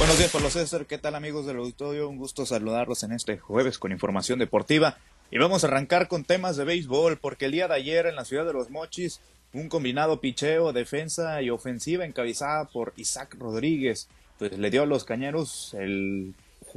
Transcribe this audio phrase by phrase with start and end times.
[0.00, 0.86] Buenos días, Pablo César.
[0.86, 2.08] ¿Qué tal, amigos del auditorio?
[2.08, 4.96] Un gusto saludarlos en este jueves con información deportiva.
[5.30, 8.24] Y vamos a arrancar con temas de béisbol, porque el día de ayer en la
[8.24, 9.20] ciudad de Los Mochis,
[9.52, 14.08] un combinado picheo, defensa y ofensiva encabezada por Isaac Rodríguez,
[14.38, 16.34] pues le dio a los cañeros el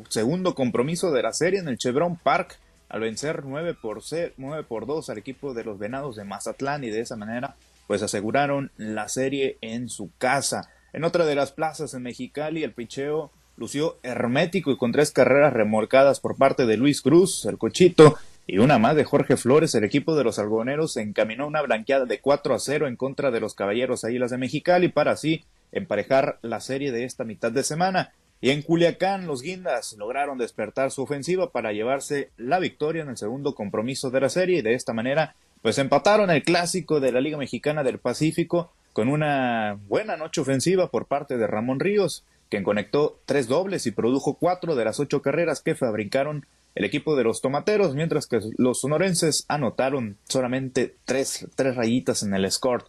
[0.10, 2.60] segundo compromiso de la serie en el Chevron Park
[2.90, 4.02] al vencer 9 por,
[4.36, 7.56] 9 por 2 al equipo de los Venados de Mazatlán y de esa manera
[7.88, 10.70] pues aseguraron la serie en su casa.
[10.94, 15.52] En otra de las plazas en Mexicali, el picheo lució hermético y con tres carreras
[15.52, 19.86] remolcadas por parte de Luis Cruz, el cochito, y una más de Jorge Flores, el
[19.86, 23.56] equipo de los algoneros encaminó una blanqueada de 4 a 0 en contra de los
[23.56, 28.14] Caballeros Águilas de Mexicali para así emparejar la serie de esta mitad de semana.
[28.40, 33.18] Y en Culiacán, los Guindas lograron despertar su ofensiva para llevarse la victoria en el
[33.18, 37.22] segundo compromiso de la serie y de esta manera, pues empataron el clásico de la
[37.22, 42.64] Liga Mexicana del Pacífico con una buena noche ofensiva por parte de Ramón Ríos, quien
[42.64, 47.24] conectó tres dobles y produjo cuatro de las ocho carreras que fabricaron el equipo de
[47.24, 52.86] los tomateros, mientras que los sonorenses anotaron solamente tres, tres rayitas en el score.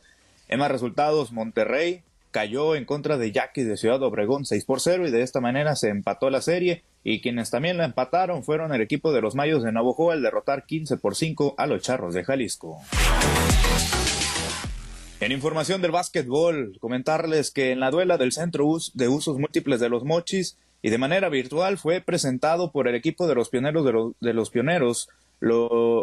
[0.49, 5.07] En más resultados, Monterrey cayó en contra de Yaquis de Ciudad Obregón 6 por 0
[5.07, 8.81] y de esta manera se empató la serie y quienes también la empataron fueron el
[8.81, 12.25] equipo de los Mayos de Navojoa al derrotar 15 por 5 a los Charros de
[12.25, 12.81] Jalisco.
[15.25, 19.89] En información del básquetbol, comentarles que en la duela del Centro de Usos Múltiples de
[19.89, 24.35] los Mochis y de manera virtual fue presentado por el equipo de los pioneros de,
[24.35, 25.09] los pioneros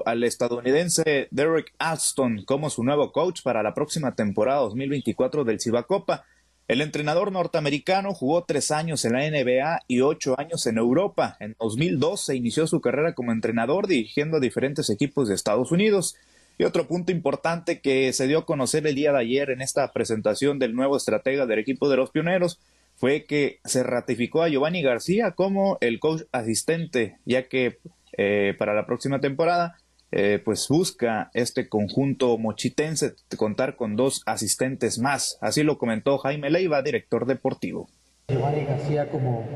[0.08, 6.26] al estadounidense Derek Alston como su nuevo coach para la próxima temporada 2024 del Cibacopa.
[6.68, 11.38] El entrenador norteamericano jugó tres años en la NBA y ocho años en Europa.
[11.40, 16.16] En 2012 inició su carrera como entrenador dirigiendo a diferentes equipos de Estados Unidos.
[16.58, 19.92] Y otro punto importante que se dio a conocer el día de ayer en esta
[19.92, 22.60] presentación del nuevo estratega del equipo de los pioneros
[22.96, 27.80] fue que se ratificó a Giovanni García como el coach asistente, ya que
[28.18, 29.78] eh, para la próxima temporada,
[30.12, 35.38] eh, pues busca este conjunto mochitense contar con dos asistentes más.
[35.42, 37.90] Así lo comentó Jaime Leiva, director deportivo.
[38.28, 39.48] Giovanni García como,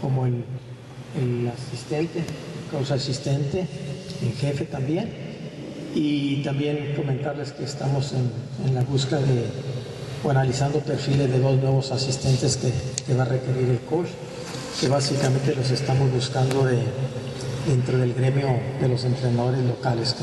[0.00, 0.44] como el,
[1.48, 2.24] asistente,
[2.70, 3.66] coach asistente,
[4.22, 5.31] el jefe también.
[5.94, 9.44] Y también comentarles que estamos en, la búsqueda de,
[10.24, 12.72] o analizando perfiles de dos nuevos asistentes que,
[13.04, 14.08] que va a requerir el coach,
[14.80, 16.82] que básicamente los estamos buscando de
[17.66, 20.16] dentro del gremio de los entrenadores locales.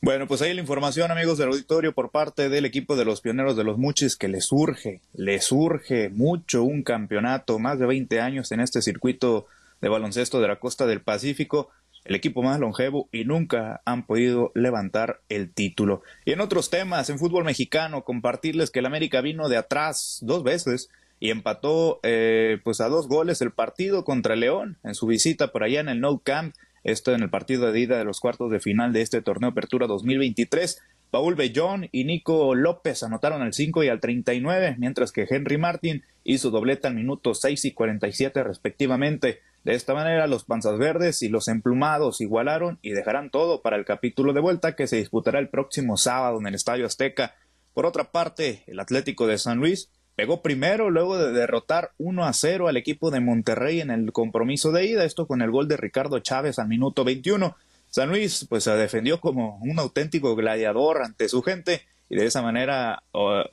[0.00, 3.56] Bueno, pues ahí la información, amigos del auditorio, por parte del equipo de los pioneros
[3.56, 8.52] de los Muchis, que les surge, les surge mucho un campeonato, más de 20 años
[8.52, 9.46] en este circuito
[9.80, 11.70] de baloncesto de la costa del Pacífico,
[12.04, 16.02] el equipo más longevo y nunca han podido levantar el título.
[16.24, 20.42] Y en otros temas, en fútbol mexicano, compartirles que el América vino de atrás dos
[20.42, 25.52] veces y empató eh, pues a dos goles el partido contra León en su visita
[25.52, 28.50] por allá en el No Camp, esto en el partido de ida de los cuartos
[28.50, 30.82] de final de este torneo Apertura 2023.
[31.10, 36.02] Paul Bellón y Nico López anotaron al 5 y al 39, mientras que Henry Martin
[36.24, 39.40] hizo dobleta al minuto 6 y 47 respectivamente.
[39.64, 43.84] De esta manera, los Panzas Verdes y los Emplumados igualaron y dejarán todo para el
[43.84, 47.34] capítulo de vuelta que se disputará el próximo sábado en el Estadio Azteca.
[47.72, 52.32] Por otra parte, el Atlético de San Luis Pegó primero luego de derrotar 1 a
[52.32, 55.76] 0 al equipo de Monterrey en el compromiso de ida, esto con el gol de
[55.76, 57.56] Ricardo Chávez al minuto 21.
[57.90, 62.42] San Luis pues se defendió como un auténtico gladiador ante su gente y de esa
[62.42, 63.02] manera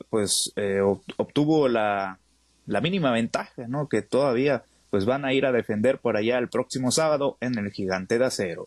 [0.08, 2.20] pues eh, obtuvo la,
[2.66, 3.88] la mínima ventaja, ¿no?
[3.88, 4.62] Que todavía
[4.92, 8.26] pues van a ir a defender por allá el próximo sábado en el Gigante de
[8.26, 8.66] Acero.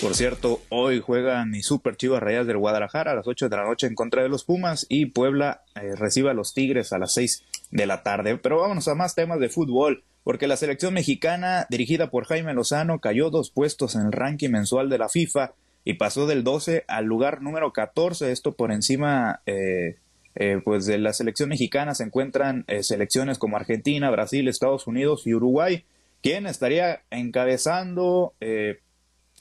[0.00, 3.64] Por cierto, hoy juegan mi Super Chivas Rayas del Guadalajara a las 8 de la
[3.64, 7.14] noche en contra de los Pumas y Puebla eh, recibe a los Tigres a las
[7.14, 7.42] 6
[7.72, 8.38] de la tarde.
[8.38, 13.00] Pero vámonos a más temas de fútbol, porque la selección mexicana, dirigida por Jaime Lozano,
[13.00, 17.06] cayó dos puestos en el ranking mensual de la FIFA y pasó del 12 al
[17.06, 18.30] lugar número 14.
[18.30, 19.96] Esto por encima eh,
[20.36, 25.34] eh, pues de la selección mexicana se encuentran selecciones como Argentina, Brasil, Estados Unidos y
[25.34, 25.84] Uruguay,
[26.22, 28.34] quien estaría encabezando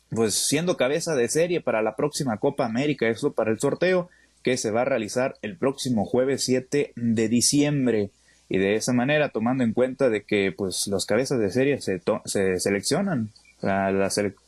[0.10, 4.10] pues siendo cabeza de serie para la próxima Copa América, eso para el sorteo
[4.44, 8.12] que se va a realizar el próximo jueves 7 de diciembre.
[8.48, 12.00] Y de esa manera tomando en cuenta de que pues los cabezas de serie se,
[12.26, 13.32] se seleccionan
[13.64, 13.92] a,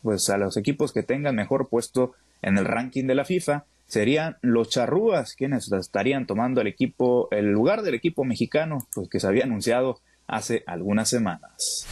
[0.04, 2.14] pues, a los equipos que tengan mejor puesto
[2.44, 7.52] en el ranking de la FIFA serían los charrúas quienes estarían tomando el equipo el
[7.52, 11.88] lugar del equipo mexicano pues que se había anunciado hace algunas semanas.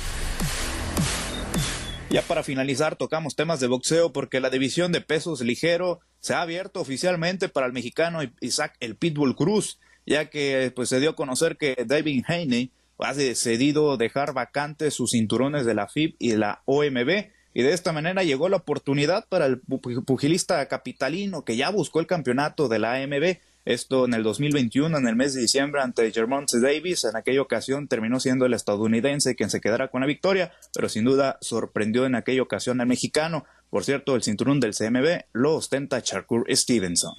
[2.09, 6.41] Ya para finalizar, tocamos temas de boxeo porque la división de pesos ligero se ha
[6.41, 11.15] abierto oficialmente para el mexicano Isaac el Pitbull Cruz, ya que pues se dio a
[11.15, 16.37] conocer que David Haney ha decidido dejar vacantes sus cinturones de la FIB y de
[16.37, 21.69] la OMB y de esta manera llegó la oportunidad para el pugilista capitalino que ya
[21.69, 23.37] buscó el campeonato de la AMB.
[23.63, 27.05] Esto en el 2021, en el mes de diciembre, ante Germonte Davis.
[27.05, 31.05] En aquella ocasión terminó siendo el estadounidense quien se quedará con la victoria, pero sin
[31.05, 33.45] duda sorprendió en aquella ocasión al mexicano.
[33.69, 37.15] Por cierto, el cinturón del CMB lo ostenta Charcour Stevenson.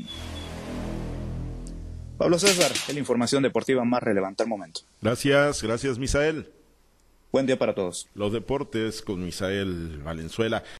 [2.18, 4.82] Pablo César, la información deportiva más relevante al momento.
[5.00, 6.56] Gracias, gracias Misael.
[7.32, 8.08] Buen día para todos.
[8.14, 10.62] Los deportes con Misael Valenzuela.